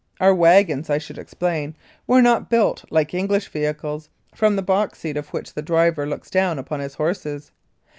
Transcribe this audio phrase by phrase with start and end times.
[0.19, 1.75] Our wagons, I should explain,
[2.07, 6.07] were not built like Eng lish vehicles, from the box seat of which the driver
[6.07, 7.51] looks down upon his horses.